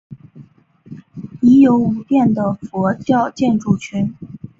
[1.41, 4.15] 已有五殿的佛教建筑群。